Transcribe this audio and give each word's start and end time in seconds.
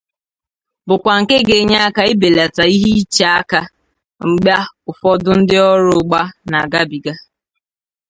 bụkwa 0.87 1.13
nke 1.21 1.35
ga-enye 1.47 1.77
aka 1.87 2.01
ibelata 2.13 2.63
ihe 2.75 2.89
iche 3.01 3.25
aka 3.39 3.59
mgba 4.29 4.55
ụfọdụ 4.89 5.31
ndị 5.39 5.57
ọrụ 5.71 5.91
ugba 6.01 6.21
na-agabiga. 6.49 7.13